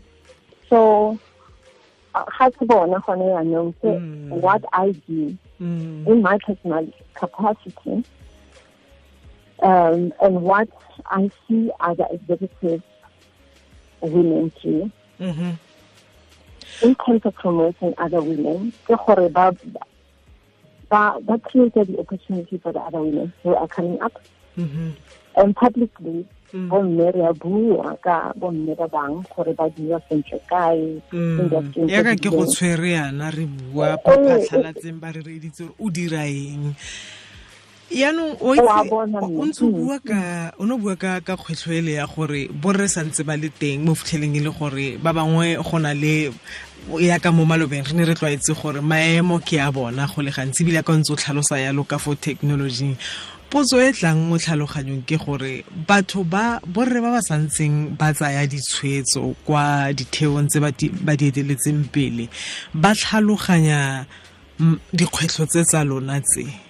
So, 0.71 1.19
uh, 2.15 2.25
ga 2.39 2.49
ke 2.49 2.65
bona 2.67 3.01
gone 3.05 3.27
yaanong 3.29 3.75
ke 3.83 3.93
Mm. 4.01 4.41
what 4.41 4.65
I 4.73 4.93
do 5.07 5.37
Mm. 5.61 6.07
in 6.07 6.23
my 6.23 6.39
personal 6.47 6.89
capacity 7.13 8.03
um, 9.61 10.15
and 10.23 10.35
what 10.51 10.69
I 11.05 11.31
see 11.47 11.71
other 11.81 12.07
executive 12.11 12.83
women 14.01 14.51
do 14.63 14.91
Mm-hmm. 15.21 15.51
in 16.83 16.95
terms 16.95 17.23
of 17.27 17.35
promoting 17.35 17.95
other 17.99 18.23
women, 18.23 18.73
ke 18.87 18.95
gore 19.07 19.29
ba 19.29 19.51
ba 20.91 21.19
ba 21.21 21.39
create 21.45 21.75
the 21.75 21.99
opportunity 21.99 22.57
for 22.59 22.73
the 22.73 22.81
other 22.81 23.03
women 23.03 23.33
who 23.43 23.55
are 23.55 23.69
coming 23.69 24.01
up 24.01 24.15
Mm-hmm. 24.57 24.91
and 25.37 25.55
publicly 25.57 26.27
Mm. 26.49 26.69
bomme 26.73 27.13
re 27.13 27.21
a 27.29 27.33
bua 27.37 27.93
ka 28.01 28.33
bomme 28.41 28.73
ba 28.73 28.89
bang 28.89 29.21
gore 29.37 29.53
ba 29.53 29.69
dira 29.69 30.01
sentle 30.09 30.41
kae 30.49 30.97
Mm. 31.13 31.77
yaka 31.93 32.17
ke 32.17 32.31
go 32.33 32.41
tshwere 32.49 32.97
yana 32.97 33.29
re 33.37 33.45
bua 33.45 34.01
ba 34.01 34.17
phatlhalatseng 34.17 34.97
ba 34.97 35.13
re 35.13 35.21
reeditse 35.21 35.69
gore 35.69 35.77
o 35.77 35.91
dira 35.93 36.25
eng 36.25 36.73
yaanong 37.91 38.37
o 38.41 38.53
ntse 39.47 39.65
o 39.65 39.71
bua 39.73 39.99
ka 40.01 40.53
o 40.61 40.67
ne 40.67 40.73
o 40.75 40.79
bua 40.79 40.97
ka 40.97 41.21
ka 41.25 41.37
kgwetlho 41.37 41.73
ele 41.73 41.93
ya 41.97 42.07
gore 42.07 42.49
borre 42.53 42.89
santse 42.89 43.25
ba 43.25 43.37
le 43.37 43.49
teng 43.49 43.81
mo 43.81 43.95
fitlheleng 43.95 44.37
e 44.37 44.41
le 44.45 44.51
gore 44.53 44.99
ba 45.01 45.13
bangwe 45.17 45.57
go 45.57 45.79
na 45.79 45.95
le 45.95 46.29
yaka 47.01 47.33
mo 47.33 47.49
malobeng 47.49 47.89
re 47.89 47.93
ne 47.97 48.05
re 48.05 48.15
tlwaetse 48.15 48.53
gore 48.53 48.81
maemo 48.85 49.41
ke 49.41 49.57
a 49.57 49.73
bona 49.73 50.05
go 50.07 50.21
le 50.21 50.31
gantsi 50.31 50.63
ebile 50.63 50.85
ka 50.85 50.93
ntse 50.93 51.13
o 51.13 51.17
tlhalosa 51.17 51.57
yalo 51.65 51.85
ka 51.89 51.97
fo 51.99 52.15
technology. 52.15 52.93
Potso 53.49 53.81
e 53.81 53.89
tlang 53.97 54.29
mo 54.29 54.37
tlhaloganyong 54.37 55.09
ke 55.09 55.17
gore 55.17 55.65
batho 55.89 56.29
ba 56.29 56.61
borre 56.61 57.01
ba 57.01 57.17
ba 57.17 57.25
santseng 57.25 57.97
ba 57.97 58.13
tsaya 58.13 58.45
ditshwetso 58.45 59.33
kwa 59.49 59.89
ditheong 59.97 60.53
tse 60.53 60.61
ba 60.61 60.69
di 60.77 60.93
ba 60.93 61.17
di 61.17 61.33
eteletseng 61.33 61.89
pele 61.89 62.29
ba 62.77 62.93
tlhaloganya 62.93 64.05
mm, 64.61 64.93
dikgwetlho 64.93 65.49
tse 65.49 65.65
tsa 65.65 65.81
lona 65.89 66.21
tse 66.21 66.68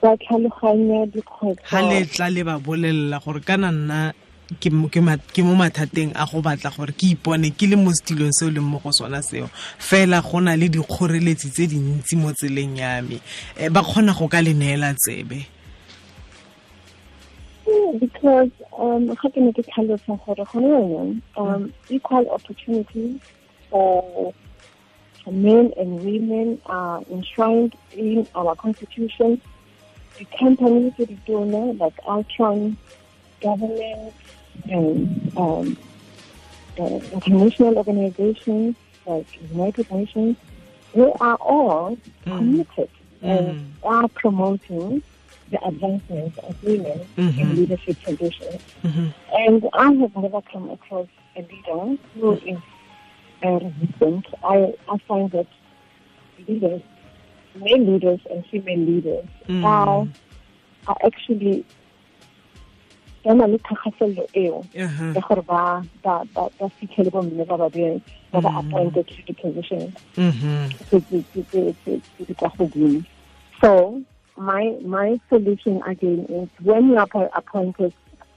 ba 0.00 0.16
tlhaloganya 0.16 1.06
ga 1.06 1.80
le 1.82 2.04
dikgwetlho 2.04 2.06
tla 2.12 2.30
le 2.30 2.42
ba 2.44 2.58
bolelela 2.58 3.18
gore 3.24 3.40
kana 3.40 3.70
nna 3.72 4.12
ke 4.60 4.70
mo- 4.70 5.56
mathateng 5.56 6.12
a 6.14 6.26
go 6.26 6.42
batla 6.42 6.70
gore 6.76 6.92
ke 6.92 7.16
ipone 7.16 7.50
ke 7.56 7.66
le 7.66 7.76
mo 7.76 7.90
setilong 7.90 8.32
seo 8.32 8.50
leng 8.50 8.62
mo 8.64 8.78
go 8.78 8.90
sona 8.92 9.22
seo. 9.22 9.48
Fela 9.78 10.20
go 10.22 10.40
na 10.40 10.54
le 10.56 10.68
dikgoreletsi 10.68 11.50
tse 11.50 11.66
dintsi 11.66 12.16
mo 12.16 12.32
tseleng 12.32 12.76
ya 12.76 13.00
me. 13.02 13.20
Eh, 13.56 13.68
ba 13.68 13.82
kgona 13.82 14.12
go 14.12 14.28
ka 14.28 14.40
le 14.40 14.52
neela 14.52 14.94
tsebe? 14.94 15.46
Because 17.98 18.50
um 18.76 19.06
ga 19.08 19.28
ke 19.32 19.40
ne 19.40 19.52
ke 19.52 19.62
tlhalosa 19.64 20.12
gore 20.20 20.44
gone 20.52 20.68
jaanong 20.68 21.20
um 21.36 21.72
equal 21.88 22.28
opportunities 22.28 23.16
for 23.70 24.32
men 25.30 25.72
and 25.78 26.04
women 26.04 26.60
are 26.66 27.00
enshrined 27.10 27.74
in 27.96 28.26
our 28.34 28.54
constitution 28.56 29.40
the 30.18 30.26
companies 30.38 30.92
tse 30.94 31.06
di 31.06 31.18
tona 31.26 31.78
like 31.78 31.96
Altron 32.06 32.76
government 33.42 34.14
and 34.68 35.32
um, 35.36 35.76
uh, 36.78 37.00
international 37.12 37.76
organizations 37.76 38.74
like 39.06 39.26
United 39.50 39.90
Nations, 39.90 40.36
they 40.94 41.12
are 41.20 41.36
all 41.36 41.96
committed 42.24 42.88
and 43.22 43.76
are 43.82 44.08
promoting 44.08 45.02
the 45.50 45.58
advancement 45.66 46.38
of 46.38 46.54
women 46.62 47.06
in 47.16 47.56
leadership 47.56 47.96
positions. 48.04 48.60
And 49.32 49.68
I 49.72 49.92
have 49.92 50.16
never 50.16 50.40
come 50.52 50.70
across 50.70 51.08
a 51.36 51.40
leader 51.42 51.96
who 52.14 52.32
is 52.46 52.58
uh, 53.44 53.50
resistant. 53.50 54.26
I, 54.42 54.72
I 54.88 54.98
find 55.06 55.30
that 55.32 55.46
leaders, 56.48 56.82
male 57.56 57.78
leaders 57.92 58.20
and 58.30 58.44
female 58.46 58.78
leaders, 58.78 59.26
are, 59.64 60.06
are 60.86 60.96
actually 61.04 61.64
ba 63.24 63.32
na 63.34 63.46
le 63.46 63.58
thagafello 63.58 64.24
eo 64.36 64.60
Uh-huh. 64.76 65.12
ya 65.16 65.20
gore 65.28 65.42
ba 65.48 65.80
ba 66.04 66.14
ba 66.34 66.42
ba 66.60 66.66
fitlhele 66.76 67.08
bomme 67.10 67.44
ba 67.48 67.56
ba 67.56 67.68
ba 67.72 68.40
ba 68.40 68.50
appointed 68.60 69.06
to 69.08 69.16
the 69.26 69.32
position 69.40 69.92
tse 70.12 71.00
tse- 71.00 71.24
tse- 71.32 71.46
tse- 71.48 71.72
tse- 71.84 72.00
tse 72.04 72.24
di 72.28 72.34
kwa 72.34 72.50
godimo. 72.58 73.00
So 73.62 74.02
my 74.36 74.76
my 74.84 75.16
solution 75.30 75.80
again 75.88 76.26
is 76.28 76.48
when 76.60 76.88
you 76.92 76.98
are 77.00 77.06
appo- 77.08 77.30
appointed 77.32 77.92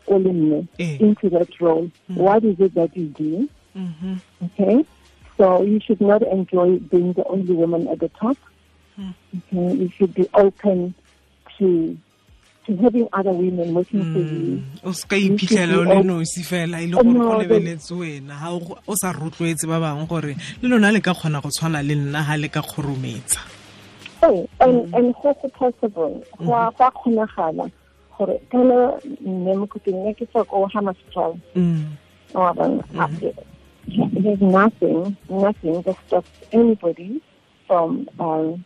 o 0.08 0.16
le 0.16 0.32
mme 0.32 0.68
Eh. 0.80 0.98
into 1.04 1.30
that 1.36 1.52
role 1.60 1.92
what 2.16 2.46
is 2.46 2.56
it 2.60 2.74
that 2.80 2.96
you 2.96 3.08
do? 3.12 3.50
Mhm. 3.76 4.22
okay? 4.46 4.86
So 5.38 5.64
you 5.68 5.80
should 5.84 6.00
not 6.00 6.24
enjoy 6.24 6.80
being 6.80 7.12
the 7.12 7.26
only 7.28 7.54
woman 7.54 7.88
at 7.92 8.00
the 8.00 8.08
top 8.24 8.38
okay 9.00 9.75
you 9.75 9.89
should 9.98 10.13
be 10.13 10.27
open 10.34 10.94
to 11.58 11.98
to 12.68 12.75
having 12.77 13.08
other 13.13 13.32
women 13.32 13.74
working 13.74 14.04
for 14.13 14.20
you. 14.20 14.60
Mm. 14.60 14.63
O 14.84 14.92
se 14.92 15.08
ka 15.08 15.16
iphitlhela 15.16 15.77
o 15.77 15.84
le 15.84 16.04
nosi 16.04 16.44
fela 16.44 16.82
e 16.84 16.88
le 16.88 16.98
gore 17.00 17.13
go 17.13 17.39
lebeletse 17.39 17.92
wena. 17.96 18.36
Ga 18.39 18.51
o 18.51 18.77
o 18.88 18.96
sa 18.96 19.13
rotloetse 19.13 19.66
ba 19.68 19.80
bangwe 19.80 20.08
gore 20.08 20.34
le 20.62 20.68
lona 20.68 20.92
le 20.92 21.00
ka 21.00 21.13
kgona 21.13 21.42
go 21.42 21.50
tshwana 21.50 21.82
le 21.82 21.96
nna 21.96 22.24
ga 22.27 22.36
le 22.36 22.50
ka 22.50 22.62
kgorometsa. 22.62 23.39
Oh, 24.24 24.50
and 24.60 24.92
mm. 24.92 24.98
and 24.98 25.16
go 25.16 25.34
go 25.42 25.48
possible. 25.50 26.24
Go 26.38 26.46
go 26.46 26.51
mm-hmm. 26.51 26.84
a 26.84 26.92
kgonagala 26.92 27.72
gore 28.18 28.39
kana 28.51 29.00
mokhuting 29.24 30.06
ya 30.06 30.13
ke 30.13 30.27
sa 30.34 30.44
ko 30.44 30.68
Hammarsdale 30.68 31.39
Mm. 31.56 31.96
or 32.34 32.54
mm-hmm. 32.54 34.22
there's 34.22 34.42
nothing 34.42 35.16
nothing 35.30 35.82
that 35.84 35.96
stops 36.08 36.30
anybody 36.51 37.22
from 37.68 38.10
um, 38.20 38.63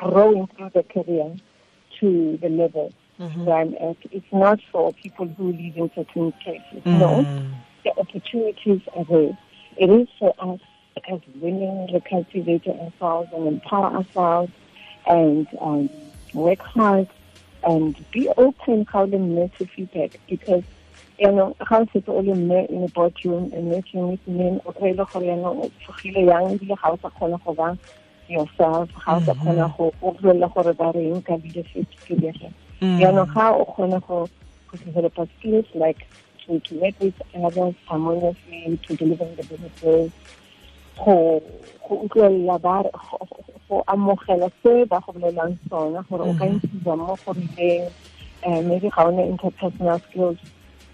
growing 0.00 0.46
through 0.56 0.70
the 0.74 0.82
career 0.94 1.28
to 2.00 2.38
the 2.42 2.48
level 2.48 2.92
where 3.44 3.56
I'm 3.62 3.74
at. 3.74 3.96
It's 4.10 4.32
not 4.32 4.58
for 4.72 4.92
people 4.94 5.26
who 5.36 5.52
live 5.52 5.76
in 5.76 5.90
certain 5.94 6.32
places. 6.42 6.82
No, 6.86 7.10
Mm. 7.24 7.54
the 7.84 7.90
opportunities 8.02 8.80
are 8.96 9.04
there. 9.04 9.36
It 9.76 9.90
is 9.90 10.08
for 10.18 10.32
us 10.38 10.60
as 11.12 11.20
women 11.40 11.86
to 11.92 12.00
cultivate 12.00 12.66
ourselves 12.66 13.28
and 13.34 13.46
empower 13.48 13.88
ourselves 13.98 14.52
and 15.06 15.46
um, 15.60 15.88
work 16.34 16.60
hard 16.60 17.08
and 17.62 17.94
be 18.12 18.28
open 18.36 18.86
how 18.92 19.06
the 19.06 19.18
men 19.18 19.50
to 19.58 19.66
feedback 19.74 20.10
because 20.28 20.64
you 21.18 21.30
know 21.30 21.54
how 21.68 21.84
se 21.92 22.02
o 22.06 22.20
le 22.20 22.34
mme 22.34 22.66
in 22.70 22.84
a 22.84 22.88
boardroom 22.88 23.52
and 23.54 23.64
working 23.74 24.08
with 24.10 24.20
men 24.26 24.60
o 24.64 24.72
kry 24.72 24.92
le 24.92 25.04
gore 25.12 25.26
yaanong 25.30 25.58
o 25.64 25.70
tsogile 25.80 26.22
yang 26.30 26.56
ebile 26.56 26.76
ga 26.82 26.88
o 26.92 26.98
sa 27.02 27.10
kgona 27.10 27.38
go 27.44 27.52
ba 27.54 27.68
yourself 28.30 28.88
ga 29.04 29.16
o 29.16 29.20
sa 29.26 29.34
kgona 29.34 29.66
go 29.76 29.92
o 30.02 30.12
bolella 30.12 30.48
gore 30.54 30.72
ba 30.80 30.92
reng 30.94 31.22
ka 31.26 31.34
leadership 31.42 31.86
skills 32.02 32.40
yaanong 33.02 33.30
ga 33.34 33.46
o 33.60 33.64
kgona 33.72 33.98
go 34.06 34.28
go 34.70 34.74
develop 34.84 35.14
skills 35.38 35.66
like 35.74 36.00
to, 36.46 36.58
to 36.60 36.74
work 36.80 36.94
with 37.00 37.14
others 37.44 37.74
harmoniously 37.88 38.78
to 38.86 38.96
deliver 38.96 39.26
the 39.36 39.44
businesses 39.44 40.10
go 41.04 41.42
go 41.88 41.94
utlwelela 42.06 42.56
ba 42.62 42.82
re- 42.84 42.94
go- 43.68 43.84
amogela 43.92 44.50
se 44.62 44.84
ba 44.90 45.00
go 45.06 45.12
bolelang 45.12 45.58
sona 45.68 46.02
gore 46.08 46.22
o 46.30 46.34
ka 46.38 46.44
ntshisa 46.46 46.96
mo 46.96 47.18
go 47.24 47.32
rileng 47.32 47.90
um 48.46 48.60
maybe 48.68 48.88
ga 48.90 49.04
o 49.06 49.10
na 49.10 49.22
interpersonal 49.22 50.00
skills 50.08 50.38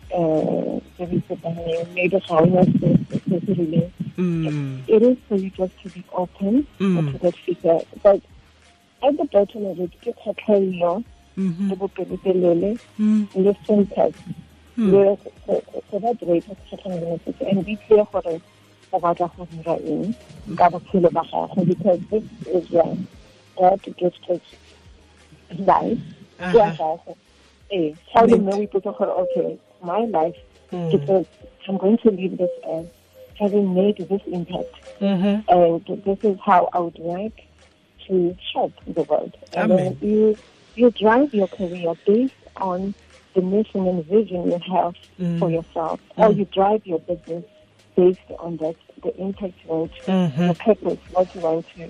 tse 0.09 1.07
di 1.11 1.19
sepaneng 1.29 1.93
maybe 1.95 2.19
ga 2.29 2.37
o 2.43 2.47
na 2.47 2.63
se 2.65 2.89
se- 3.11 3.21
se 3.29 3.41
se 3.47 3.53
rileng 3.55 3.93
Mm. 4.19 4.85
it 4.89 5.03
is 5.03 5.19
for 5.29 5.37
you 5.37 5.51
just 5.51 5.73
to 5.83 5.89
be 5.91 6.05
open 6.13 6.67
Mm. 6.81 7.13
to 7.13 7.19
that 7.19 7.35
figure 7.45 7.81
but 8.03 8.21
at 9.03 9.17
the 9.19 9.25
bottom 9.33 9.67
of 9.67 9.79
it 9.81 9.93
ke 10.03 10.13
kgotlhelelo 10.17 11.03
Mhm. 11.37 11.69
le 11.71 11.77
bopelotelele 11.77 12.79
Mm. 12.99 13.29
le 13.35 13.53
syntax 13.67 14.13
le 14.77 15.17
go 15.47 15.61
go 15.91 15.99
ba 16.01 16.15
great 16.15 16.45
kgatlhanong 16.47 17.21
le 17.27 17.49
and 17.51 17.65
be 17.65 17.77
clear 17.87 18.05
gore 18.13 18.41
o 18.93 18.99
batla 19.01 19.29
go 19.37 19.45
dira 19.53 19.77
eng 19.85 20.15
ka 20.57 20.71
botshelo 20.71 21.11
ba 21.13 21.23
gago 21.33 21.65
because 21.67 22.01
this 22.11 22.25
is 22.55 22.71
your 22.71 22.97
God 23.59 23.81
gifted 23.99 24.41
life 25.59 26.05
ke 26.53 26.61
Aha. 26.61 26.77
gago 26.79 27.17
ee 27.71 27.97
ga 28.15 28.23
o 28.23 28.27
le 28.27 28.37
mme 28.39 28.53
o 28.53 28.63
ipotsa 28.63 28.93
gore 28.99 29.13
okay 29.23 29.59
my 29.87 30.01
life 30.19 30.37
because 30.91 31.27
I'm 31.69 31.79
going 31.79 31.99
to 32.05 32.11
leave 32.11 32.37
this 32.39 32.51
as 32.77 32.85
having 33.39 33.75
made 33.75 33.97
this 34.11 34.21
impact 34.27 34.75
Mhm. 35.01 35.45
and 35.49 36.05
this 36.05 36.19
is 36.31 36.37
how 36.45 36.69
I 36.73 36.79
would 36.81 36.99
like 36.99 37.39
to 38.09 38.37
help 38.53 38.75
the 38.87 39.03
world. 39.03 39.35
And 39.53 39.73
Amen. 39.73 39.99
then 40.01 40.09
you 40.11 40.39
you 40.75 40.91
drive 40.91 41.33
your 41.33 41.49
career 41.49 41.95
based 42.05 42.35
on 42.57 42.95
the 43.35 43.41
mission 43.41 43.87
and 43.91 44.05
vision 44.05 44.41
you 44.51 44.59
have 44.75 44.95
for 45.39 45.51
yourself, 45.51 46.01
or 46.19 46.31
you 46.33 46.45
drive 46.53 46.83
your 46.85 46.99
business 46.99 47.45
based 47.97 48.31
on 48.39 48.59
that 48.59 48.77
the 49.03 49.13
impact 49.27 49.55
you 49.65 49.71
want 49.71 49.93
to, 50.05 50.13
Mhm. 50.13 50.49
the 50.49 50.55
purpose, 50.55 51.01
what 51.11 51.35
you 51.35 51.41
want 51.41 51.67
to, 51.75 51.85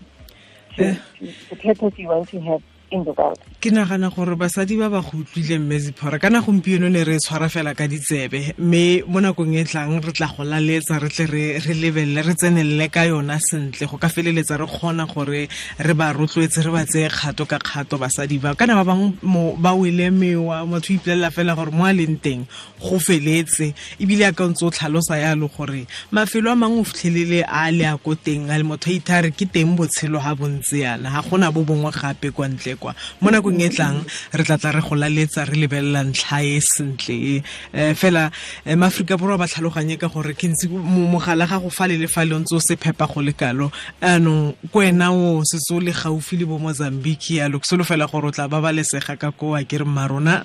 to, 0.76 0.94
to 1.18 1.34
the 1.50 1.56
purpose 1.56 1.94
you 1.96 2.08
want 2.08 2.28
to 2.30 2.40
have 2.40 2.62
in 2.92 3.02
the 3.04 3.12
world. 3.12 3.40
Ke 3.60 3.70
nagana 3.72 4.10
gore 4.14 4.36
basadi 4.36 4.76
ba 4.78 4.90
ba 4.90 5.00
go 5.00 5.18
utlwile 5.18 5.58
mme 5.58 5.78
ziphora 5.78 6.20
kana 6.20 6.40
gompieno 6.40 6.90
ne 6.92 7.04
re 7.04 7.16
tshwara 7.18 7.48
fela 7.48 7.74
ka 7.74 7.88
ditsebe 7.88 8.54
mme 8.58 9.02
mo 9.08 9.20
nakong 9.20 9.56
e 9.56 9.64
tlang 9.64 9.96
re 10.00 10.12
tla 10.12 10.28
go 10.28 10.44
laletsa 10.44 11.00
re 11.00 11.08
tle 11.08 11.26
re 11.26 11.58
re 11.58 11.74
lebelele 11.74 12.22
re 12.22 12.34
tsenelele 12.34 12.90
ka 12.92 13.08
yona 13.08 13.40
sentle 13.40 13.88
go 13.88 13.96
ka 13.96 14.08
feleletsa 14.08 14.60
re 14.60 14.66
kgona 14.68 15.06
gore 15.08 15.48
re 15.78 15.94
ba 15.94 16.12
rotloetse 16.12 16.62
re 16.62 16.70
ba 16.70 16.84
tseye 16.84 17.08
kgato 17.08 17.46
ka 17.48 17.58
kgato 17.58 17.98
basadi 17.98 18.38
ba. 18.38 18.54
Kana 18.54 18.76
ba 18.76 18.84
bangwe 18.84 19.56
ba 19.58 19.72
wele 19.74 20.10
mewa 20.10 20.66
motho 20.66 20.92
ipolelela 20.92 21.30
fela 21.32 21.56
gore 21.56 21.72
mo 21.72 21.84
a 21.84 21.92
leng 21.92 22.20
teng 22.20 22.46
go 22.78 22.98
feletse. 22.98 23.72
Ebile 23.98 24.28
a 24.28 24.32
ka 24.32 24.44
ntse 24.46 24.64
o 24.64 24.70
tlhalosa 24.70 25.16
yalo 25.16 25.48
gore 25.48 25.86
mafelo 26.12 26.52
a 26.52 26.56
mangwe 26.56 26.80
o 26.80 26.84
fitlhelele 26.84 27.42
a 27.48 27.72
le 27.72 27.84
a 27.88 27.96
ko 27.96 28.14
teng 28.14 28.50
a 28.50 28.58
le 28.58 28.64
motho 28.64 28.90
a 28.90 28.94
ithare 28.94 29.32
ke 29.32 29.48
teng 29.48 29.76
botshelo 29.76 30.20
ga 30.20 30.34
bontse 30.36 30.84
yana 30.84 31.10
ga 31.10 31.22
gona 31.24 31.50
bo 31.50 31.64
bongwe 31.64 31.90
gape 31.90 32.30
kwa 32.30 32.48
ntle 32.48 32.76
kwa. 32.76 32.94
Mo 33.20 33.30
nakong 33.30 33.55
e 33.60 33.68
tlang 33.68 34.04
re 34.32 34.44
tla 34.44 34.58
tla 34.58 34.72
re 34.72 34.80
go 34.80 34.94
laletsa 34.96 35.44
re 35.44 35.56
lebelela 35.56 36.04
ntlha 36.04 36.42
e 36.44 36.60
sentle. 36.60 37.42
Um 37.72 37.94
fela 37.94 38.30
um 38.66 38.78
maaforika 38.80 39.16
borwa 39.16 39.38
ba 39.38 39.46
tlhaloganye 39.46 39.96
ka 39.98 40.08
gore 40.08 40.34
ke 40.34 40.48
ntse 40.48 40.68
mogala 40.68 41.46
ga 41.46 41.58
go 41.58 41.70
fa 41.70 41.86
le 41.88 41.96
le 41.96 42.08
fa 42.08 42.24
le 42.24 42.38
ntse 42.38 42.54
o 42.54 42.60
se 42.60 42.76
phepa 42.76 43.06
go 43.06 43.20
le 43.20 43.32
kalo. 43.32 43.70
Anong 44.00 44.54
ko 44.72 44.78
wena 44.78 45.12
o 45.12 45.42
setse 45.44 45.72
o 45.74 45.80
le 45.80 45.92
gaufi 45.92 46.36
le 46.36 46.44
bo 46.44 46.58
mozambique 46.58 47.30
yalo 47.40 47.58
ke 47.58 47.66
solofela 47.66 48.06
gore 48.06 48.28
o 48.28 48.32
tla 48.32 48.48
babalesega 48.48 49.16
ka 49.16 49.30
koa 49.32 49.64
ke 49.64 49.78
re 49.78 49.84
mmarona 49.84 50.44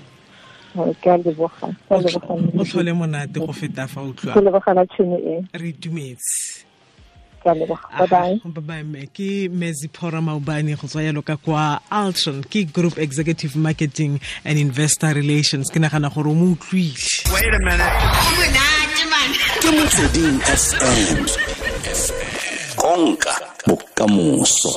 o 0.76 0.94
tlhole 2.64 2.94
monate 2.94 3.40
go 3.40 3.52
feta 3.52 3.88
fa 3.88 4.02
o 4.02 4.14
Ke 4.14 4.32
tlwa 4.32 4.42
lebogela 4.42 4.86
tšhono 4.88 5.18
e. 5.20 5.44
re 5.54 5.70
itumetse 5.70 6.71
Ke 7.42 7.48
a 7.50 7.54
leboga. 7.56 7.82
Bye-bye. 7.98 8.40
bye 8.62 8.84
bye 8.84 9.06
ke 9.14 9.50
meziphora 9.50 10.22
maubane 10.22 10.76
go 10.80 10.88
tswa 10.88 11.02
yalo 11.04 11.22
ka 11.26 11.38
kwa 11.38 11.80
altron 11.92 12.44
ke 12.44 12.66
group 12.72 12.98
executive 12.98 13.56
marketing 13.56 14.20
and 14.46 14.60
investor 14.60 15.14
relations 15.14 15.70
ke 15.72 15.80
nagana 15.82 16.14
gore 16.14 16.28
o 16.30 16.34
mo 16.34 16.54
utlwile 16.54 16.94
Wait 17.34 17.54
a 17.54 17.60
minute. 17.66 17.98
monate 18.38 19.04
man 19.10 19.30
Ke 19.62 19.70
Motsweding 19.74 20.38
FM. 20.46 21.18
Konka 22.78 23.34
bokamoso. 23.68 24.72